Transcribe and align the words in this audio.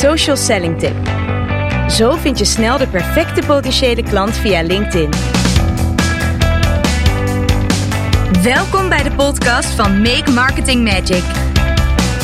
Social 0.00 0.36
Selling 0.36 0.78
Tip. 0.78 0.96
Zo 1.88 2.16
vind 2.16 2.38
je 2.38 2.44
snel 2.44 2.78
de 2.78 2.88
perfecte 2.88 3.46
potentiële 3.46 4.02
klant 4.02 4.36
via 4.36 4.62
LinkedIn. 4.62 5.10
Welkom 8.42 8.88
bij 8.88 9.02
de 9.02 9.12
podcast 9.16 9.68
van 9.68 10.02
Make 10.02 10.30
Marketing 10.30 10.84
Magic. 10.84 11.24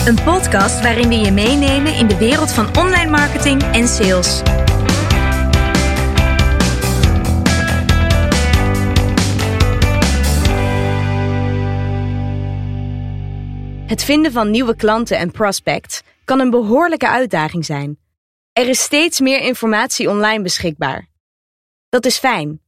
Een 0.06 0.18
podcast 0.24 0.82
waarin 0.82 1.08
we 1.08 1.14
je 1.14 1.30
meenemen 1.30 1.94
in 1.94 2.06
de 2.06 2.16
wereld 2.18 2.52
van 2.52 2.76
online 2.76 3.10
marketing 3.10 3.62
en 3.62 3.88
sales. 3.88 4.42
Het 13.86 14.04
vinden 14.04 14.32
van 14.32 14.50
nieuwe 14.50 14.76
klanten 14.76 15.18
en 15.18 15.30
prospects 15.30 16.02
kan 16.26 16.40
een 16.40 16.50
behoorlijke 16.50 17.08
uitdaging 17.08 17.64
zijn. 17.64 17.98
Er 18.52 18.68
is 18.68 18.80
steeds 18.80 19.20
meer 19.20 19.40
informatie 19.40 20.10
online 20.10 20.42
beschikbaar. 20.42 21.08
Dat 21.88 22.04
is 22.04 22.18
fijn. 22.18 22.60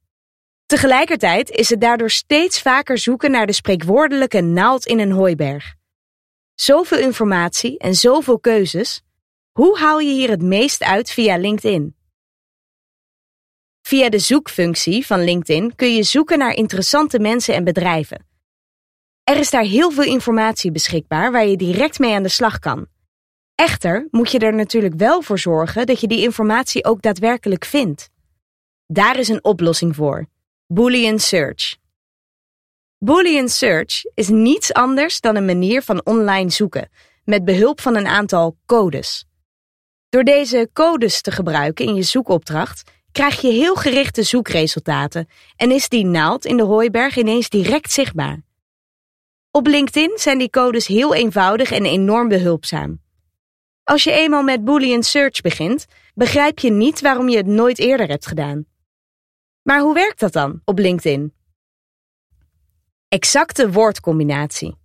Tegelijkertijd 0.66 1.50
is 1.50 1.70
het 1.70 1.80
daardoor 1.80 2.10
steeds 2.10 2.62
vaker 2.62 2.98
zoeken 2.98 3.30
naar 3.30 3.46
de 3.46 3.52
spreekwoordelijke 3.52 4.40
naald 4.40 4.86
in 4.86 4.98
een 4.98 5.12
hooiberg. 5.12 5.74
Zoveel 6.54 6.98
informatie 6.98 7.78
en 7.78 7.94
zoveel 7.94 8.38
keuzes. 8.38 9.02
Hoe 9.52 9.78
haal 9.78 9.98
je 9.98 10.12
hier 10.12 10.30
het 10.30 10.42
meest 10.42 10.82
uit 10.82 11.10
via 11.10 11.36
LinkedIn? 11.36 11.96
Via 13.82 14.08
de 14.08 14.18
zoekfunctie 14.18 15.06
van 15.06 15.24
LinkedIn 15.24 15.74
kun 15.74 15.94
je 15.94 16.02
zoeken 16.02 16.38
naar 16.38 16.54
interessante 16.54 17.18
mensen 17.18 17.54
en 17.54 17.64
bedrijven. 17.64 18.26
Er 19.24 19.36
is 19.36 19.50
daar 19.50 19.64
heel 19.64 19.90
veel 19.90 20.04
informatie 20.04 20.72
beschikbaar 20.72 21.32
waar 21.32 21.46
je 21.46 21.56
direct 21.56 21.98
mee 21.98 22.14
aan 22.14 22.22
de 22.22 22.28
slag 22.28 22.58
kan. 22.58 22.96
Echter 23.58 24.08
moet 24.10 24.30
je 24.30 24.38
er 24.38 24.54
natuurlijk 24.54 24.94
wel 24.94 25.22
voor 25.22 25.38
zorgen 25.38 25.86
dat 25.86 26.00
je 26.00 26.06
die 26.06 26.22
informatie 26.22 26.84
ook 26.84 27.02
daadwerkelijk 27.02 27.64
vindt. 27.64 28.10
Daar 28.86 29.18
is 29.18 29.28
een 29.28 29.44
oplossing 29.44 29.96
voor: 29.96 30.26
Boolean 30.66 31.18
Search. 31.18 31.76
Boolean 32.98 33.48
Search 33.48 34.04
is 34.14 34.28
niets 34.28 34.72
anders 34.72 35.20
dan 35.20 35.36
een 35.36 35.44
manier 35.44 35.82
van 35.82 36.04
online 36.04 36.50
zoeken 36.50 36.88
met 37.24 37.44
behulp 37.44 37.80
van 37.80 37.96
een 37.96 38.06
aantal 38.06 38.56
codes. 38.66 39.26
Door 40.08 40.24
deze 40.24 40.70
codes 40.72 41.20
te 41.20 41.30
gebruiken 41.30 41.86
in 41.86 41.94
je 41.94 42.02
zoekopdracht 42.02 42.90
krijg 43.12 43.40
je 43.40 43.50
heel 43.50 43.74
gerichte 43.74 44.22
zoekresultaten 44.22 45.28
en 45.56 45.70
is 45.70 45.88
die 45.88 46.04
naald 46.04 46.44
in 46.44 46.56
de 46.56 46.64
hooiberg 46.64 47.16
ineens 47.16 47.48
direct 47.48 47.92
zichtbaar. 47.92 48.42
Op 49.50 49.66
LinkedIn 49.66 50.12
zijn 50.14 50.38
die 50.38 50.50
codes 50.50 50.86
heel 50.86 51.14
eenvoudig 51.14 51.70
en 51.70 51.84
enorm 51.84 52.28
behulpzaam. 52.28 53.06
Als 53.88 54.04
je 54.04 54.12
eenmaal 54.12 54.42
met 54.42 54.64
Boolean 54.64 55.02
Search 55.02 55.40
begint, 55.40 55.86
begrijp 56.14 56.58
je 56.58 56.70
niet 56.70 57.00
waarom 57.00 57.28
je 57.28 57.36
het 57.36 57.46
nooit 57.46 57.78
eerder 57.78 58.08
hebt 58.08 58.26
gedaan. 58.26 58.66
Maar 59.62 59.80
hoe 59.80 59.94
werkt 59.94 60.20
dat 60.20 60.32
dan 60.32 60.60
op 60.64 60.78
LinkedIn? 60.78 61.34
Exacte 63.08 63.72
woordcombinatie. 63.72 64.76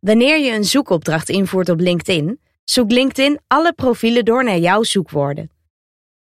Wanneer 0.00 0.38
je 0.38 0.52
een 0.52 0.64
zoekopdracht 0.64 1.28
invoert 1.28 1.68
op 1.68 1.80
LinkedIn, 1.80 2.40
zoekt 2.64 2.92
LinkedIn 2.92 3.40
alle 3.46 3.72
profielen 3.72 4.24
door 4.24 4.44
naar 4.44 4.58
jouw 4.58 4.82
zoekwoorden. 4.82 5.50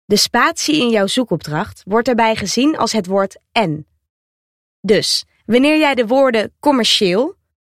De 0.04 0.16
spatie 0.16 0.80
in 0.80 0.90
jouw 0.90 1.06
zoekopdracht 1.06 1.82
wordt 1.84 2.06
daarbij 2.06 2.36
gezien 2.36 2.76
als 2.76 2.92
het 2.92 3.06
woord 3.06 3.38
en. 3.52 3.86
Dus 4.80 5.24
wanneer 5.46 5.78
jij 5.78 5.94
de 5.94 6.06
woorden 6.06 6.52
commercieel, 6.60 7.34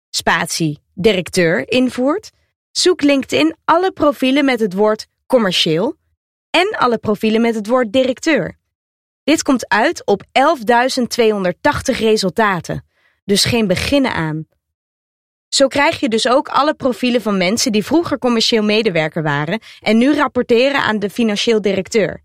spatie, 0.10 0.80
directeur 0.94 1.72
invoert, 1.72 2.36
zoek 2.78 3.02
LinkedIn 3.02 3.56
alle 3.66 3.92
profielen 3.92 4.46
met 4.46 4.60
het 4.60 4.74
woord 4.74 5.08
commercieel 5.26 5.96
en 6.50 6.76
alle 6.78 6.98
profielen 6.98 7.42
met 7.42 7.56
het 7.56 7.68
woord 7.68 7.94
directeur. 7.94 8.58
Dit 9.24 9.44
komt 9.44 9.68
uit 9.68 10.06
op 10.06 10.24
11.280 10.24 11.98
resultaten, 11.98 12.86
dus 13.26 13.46
geen 13.46 13.68
beginnen 13.68 14.14
aan. 14.14 14.48
Zo 15.48 15.68
krijg 15.68 16.00
je 16.00 16.10
dus 16.10 16.28
ook 16.28 16.48
alle 16.48 16.74
profielen 16.74 17.22
van 17.22 17.38
mensen 17.38 17.72
die 17.72 17.86
vroeger 17.86 18.18
commercieel 18.18 18.64
medewerker 18.64 19.24
waren 19.24 19.60
en 19.80 19.98
nu 19.98 20.16
rapporteren 20.16 20.82
aan 20.82 21.00
de 21.00 21.10
financieel 21.10 21.62
directeur. 21.62 22.24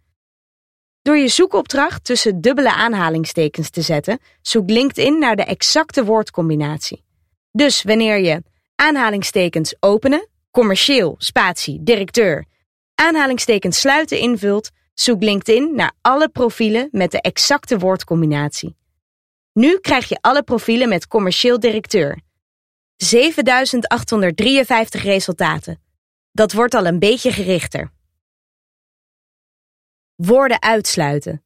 Door 1.03 1.17
je 1.17 1.29
zoekopdracht 1.29 2.05
tussen 2.05 2.41
dubbele 2.41 2.73
aanhalingstekens 2.73 3.71
te 3.71 3.83
zetten, 3.83 4.19
zoekt 4.43 4.71
LinkedIn 4.71 5.19
naar 5.19 5.37
de 5.37 5.45
exacte 5.45 6.05
woordcombinatie. 6.05 7.05
Dus 7.53 7.83
wanneer 7.83 8.19
je 8.19 8.43
aanhalingstekens 8.75 9.77
openen, 9.81 10.31
commercieel, 10.53 11.15
spatie, 11.19 11.83
directeur, 11.83 12.45
aanhalingstekens 12.95 13.81
sluiten 13.81 14.19
invult, 14.19 14.71
zoekt 14.95 15.23
LinkedIn 15.23 15.75
naar 15.75 15.93
alle 16.01 16.29
profielen 16.29 16.89
met 16.91 17.11
de 17.11 17.21
exacte 17.21 17.79
woordcombinatie. 17.79 18.77
Nu 19.53 19.79
krijg 19.79 20.09
je 20.09 20.19
alle 20.21 20.43
profielen 20.43 20.89
met 20.89 21.07
commercieel 21.07 21.61
directeur. 21.61 22.21
7853 22.97 25.03
resultaten. 25.03 25.81
Dat 26.33 26.53
wordt 26.53 26.75
al 26.75 26.87
een 26.87 26.99
beetje 26.99 27.33
gerichter. 27.33 27.91
Woorden 30.15 30.63
uitsluiten. 30.63 31.45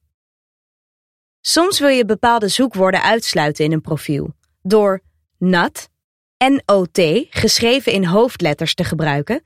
Soms 1.41 1.79
wil 1.79 1.89
je 1.89 2.05
bepaalde 2.05 2.49
zoekwoorden 2.49 3.03
uitsluiten 3.03 3.65
in 3.65 3.73
een 3.73 3.81
profiel 3.81 4.35
door 4.63 5.03
NAT, 5.39 5.89
NOT, 6.39 7.27
geschreven 7.31 7.93
in 7.93 8.05
hoofdletters 8.05 8.75
te 8.75 8.85
gebruiken. 8.85 9.45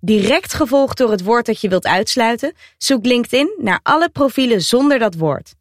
Direct 0.00 0.54
gevolgd 0.54 0.96
door 0.96 1.10
het 1.10 1.22
woord 1.22 1.46
dat 1.46 1.60
je 1.60 1.68
wilt 1.68 1.86
uitsluiten, 1.86 2.54
zoekt 2.78 3.06
LinkedIn 3.06 3.54
naar 3.58 3.80
alle 3.82 4.08
profielen 4.08 4.62
zonder 4.62 4.98
dat 4.98 5.14
woord. 5.14 5.54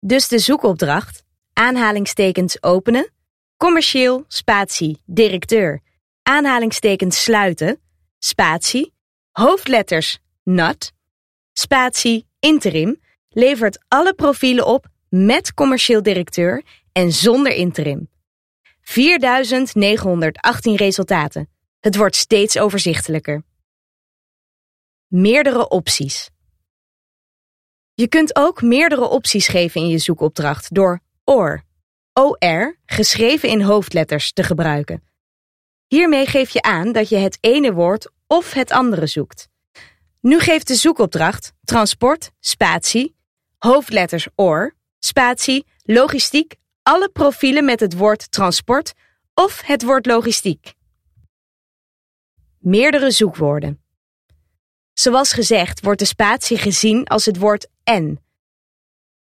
Dus 0.00 0.28
de 0.28 0.38
zoekopdracht, 0.38 1.22
aanhalingstekens 1.52 2.62
openen, 2.62 3.10
commercieel, 3.56 4.24
spatie, 4.28 5.00
directeur, 5.06 5.80
aanhalingstekens 6.22 7.22
sluiten, 7.22 7.80
spatie, 8.18 8.92
hoofdletters 9.30 10.18
NAT, 10.42 10.92
spatie, 11.52 12.26
interim, 12.38 13.00
levert 13.28 13.84
alle 13.88 14.14
profielen 14.14 14.66
op 14.66 14.86
met 15.08 15.54
commercieel 15.54 16.02
directeur 16.02 16.62
en 16.92 17.12
zonder 17.12 17.52
interim. 17.52 18.12
4918 18.84 20.76
resultaten. 20.76 21.48
Het 21.80 21.96
wordt 21.96 22.16
steeds 22.16 22.58
overzichtelijker. 22.58 23.42
Meerdere 25.06 25.68
opties. 25.68 26.30
Je 27.94 28.08
kunt 28.08 28.36
ook 28.36 28.62
meerdere 28.62 29.08
opties 29.08 29.48
geven 29.48 29.80
in 29.80 29.88
je 29.88 29.98
zoekopdracht 29.98 30.74
door 30.74 31.00
OR, 31.24 31.62
OR, 32.12 32.78
geschreven 32.86 33.48
in 33.48 33.60
hoofdletters, 33.60 34.32
te 34.32 34.42
gebruiken. 34.42 35.02
Hiermee 35.86 36.26
geef 36.26 36.50
je 36.50 36.62
aan 36.62 36.92
dat 36.92 37.08
je 37.08 37.16
het 37.16 37.38
ene 37.40 37.72
woord 37.72 38.10
of 38.26 38.52
het 38.52 38.70
andere 38.70 39.06
zoekt. 39.06 39.48
Nu 40.20 40.40
geeft 40.40 40.66
de 40.66 40.74
zoekopdracht 40.74 41.52
transport, 41.64 42.30
spatie, 42.40 43.16
hoofdletters 43.58 44.28
OR, 44.34 44.74
spatie, 44.98 45.66
logistiek 45.82 46.56
alle 46.84 47.08
profielen 47.08 47.64
met 47.64 47.80
het 47.80 47.96
woord 47.96 48.30
transport 48.30 48.92
of 49.34 49.60
het 49.60 49.82
woord 49.82 50.06
logistiek. 50.06 50.74
Meerdere 52.58 53.10
zoekwoorden. 53.10 53.82
Zoals 54.92 55.32
gezegd 55.32 55.80
wordt 55.80 55.98
de 55.98 56.04
spatie 56.04 56.58
gezien 56.58 57.06
als 57.06 57.24
het 57.24 57.38
woord 57.38 57.68
en. 57.84 58.24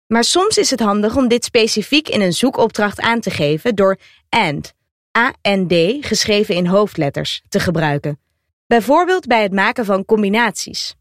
Maar 0.07 0.25
soms 0.25 0.59
is 0.59 0.71
het 0.71 0.81
handig 0.81 1.17
om 1.17 1.29
dit 1.29 1.45
specifiek 1.45 2.09
in 2.09 2.21
een 2.21 2.33
zoekopdracht 2.33 3.01
aan 3.01 3.21
te 3.21 3.31
geven 3.31 3.75
door 3.75 3.99
AND, 4.29 4.73
AND 5.11 5.73
geschreven 6.01 6.55
in 6.55 6.67
hoofdletters, 6.67 7.43
te 7.49 7.61
gebruiken. 7.61 8.21
Bijvoorbeeld 8.67 9.27
bij 9.27 9.43
het 9.43 9.53
maken 9.53 9.85
van 9.85 10.05
combinaties. 10.05 10.95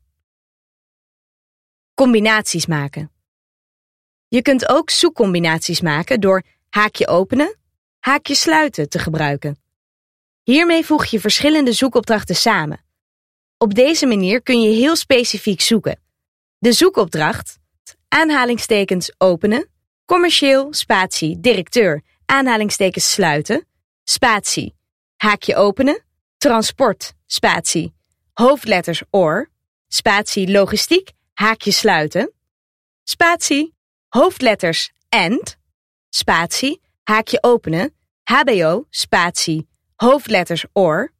Combinaties 1.93 2.65
maken. 2.65 3.11
Je 4.29 4.41
kunt 4.41 4.69
ook 4.69 4.89
zoekcombinaties 4.89 5.81
maken 5.81 6.19
door 6.19 6.43
haakje 6.69 7.07
openen, 7.07 7.57
haakje 7.99 8.35
sluiten 8.35 8.89
te 8.89 8.99
gebruiken. 8.99 9.59
Hiermee 10.43 10.85
voeg 10.85 11.05
je 11.05 11.19
verschillende 11.19 11.73
zoekopdrachten 11.73 12.35
samen. 12.35 12.83
Op 13.57 13.73
deze 13.73 14.05
manier 14.05 14.41
kun 14.41 14.61
je 14.61 14.69
heel 14.69 14.95
specifiek 14.95 15.61
zoeken. 15.61 15.99
De 16.57 16.71
zoekopdracht, 16.71 17.59
aanhalingstekens 18.07 19.13
openen, 19.17 19.69
commercieel, 20.05 20.73
spatie, 20.73 21.39
directeur, 21.39 22.03
aanhalingstekens 22.25 23.11
sluiten, 23.11 23.67
spatie, 24.03 24.75
haakje 25.15 25.55
openen, 25.55 26.03
transport, 26.37 27.13
spatie, 27.25 27.93
hoofdletters 28.33 29.03
OR, 29.09 29.49
spatie, 29.87 30.51
logistiek, 30.51 31.11
haakje 31.33 31.71
sluiten, 31.71 32.33
spatie, 33.03 33.73
hoofdletters 34.09 34.91
AND, 35.09 35.57
spatie, 36.09 36.81
haakje 37.03 37.43
openen, 37.43 37.93
HBO, 38.23 38.85
spatie, 38.89 39.67
hoofdletters 39.95 40.65
OR, 40.73 41.11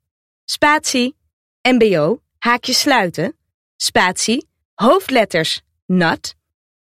spatie, 0.45 1.15
MBO, 1.61 2.21
haakje 2.37 2.73
sluiten, 2.73 3.37
spatie, 3.75 4.47
hoofdletters, 4.73 5.61
nat, 5.85 6.35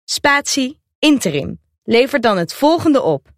spatie, 0.04 0.80
interim. 0.98 1.60
Lever 1.82 2.20
dan 2.20 2.36
het 2.36 2.52
volgende 2.52 3.02
op. 3.02 3.28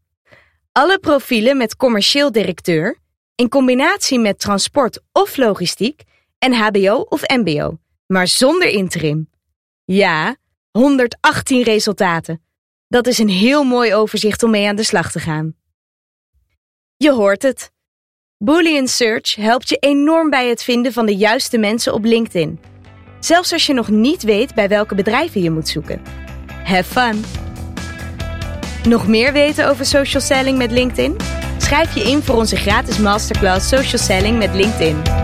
Alle 0.72 0.98
profielen 0.98 1.56
met 1.56 1.76
commercieel 1.76 2.32
directeur, 2.32 2.98
in 3.34 3.48
combinatie 3.48 4.18
met 4.18 4.38
transport 4.38 5.00
of 5.12 5.36
logistiek 5.36 6.02
en 6.38 6.52
HBO 6.52 7.06
of 7.08 7.22
MBO, 7.28 7.78
maar 8.06 8.26
zonder 8.26 8.68
interim. 8.68 9.30
Ja, 9.84 10.36
118 10.70 11.62
resultaten. 11.62 12.42
Dat 12.90 13.06
is 13.06 13.18
een 13.18 13.28
heel 13.28 13.64
mooi 13.64 13.94
overzicht 13.94 14.42
om 14.42 14.50
mee 14.50 14.68
aan 14.68 14.76
de 14.76 14.82
slag 14.82 15.10
te 15.10 15.18
gaan. 15.18 15.54
Je 16.96 17.12
hoort 17.12 17.42
het. 17.42 17.72
Boolean 18.38 18.88
Search 18.88 19.34
helpt 19.34 19.68
je 19.68 19.76
enorm 19.76 20.30
bij 20.30 20.48
het 20.48 20.62
vinden 20.62 20.92
van 20.92 21.06
de 21.06 21.16
juiste 21.16 21.58
mensen 21.58 21.94
op 21.94 22.04
LinkedIn. 22.04 22.60
Zelfs 23.20 23.52
als 23.52 23.66
je 23.66 23.72
nog 23.72 23.88
niet 23.88 24.22
weet 24.22 24.54
bij 24.54 24.68
welke 24.68 24.94
bedrijven 24.94 25.42
je 25.42 25.50
moet 25.50 25.68
zoeken. 25.68 26.02
Have 26.64 26.84
fun! 26.84 27.24
Nog 28.88 29.08
meer 29.08 29.32
weten 29.32 29.68
over 29.68 29.86
social 29.86 30.22
selling 30.22 30.58
met 30.58 30.70
LinkedIn? 30.70 31.16
Schrijf 31.58 31.94
je 31.94 32.02
in 32.02 32.22
voor 32.22 32.36
onze 32.36 32.56
gratis 32.56 32.98
masterclass 32.98 33.68
Social 33.68 34.02
Selling 34.02 34.38
met 34.38 34.54
LinkedIn. 34.54 35.19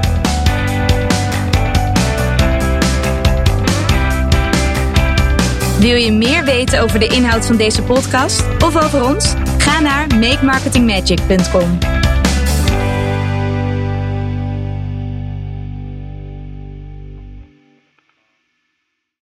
Wil 5.79 5.97
je 5.97 6.13
meer 6.13 6.45
weten 6.45 6.81
over 6.81 6.99
de 6.99 7.07
inhoud 7.07 7.47
van 7.47 7.57
deze 7.57 7.83
podcast 7.83 8.43
of 8.65 8.85
over 8.85 9.05
ons? 9.05 9.35
Ga 9.59 9.81
naar 9.81 10.07
makemarketingmagic.com. 10.19 11.79